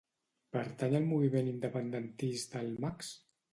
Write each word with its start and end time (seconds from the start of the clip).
Pertany 0.55 0.95
al 1.01 1.05
moviment 1.09 1.53
independentista 1.53 2.65
el 2.65 2.75
Max? 2.89 3.15